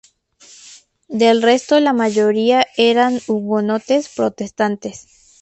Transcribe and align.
Del 1.09 1.43
resto 1.43 1.79
la 1.79 1.93
mayoría 1.93 2.65
eran 2.75 3.19
hugonotes 3.27 4.09
protestantes. 4.09 5.05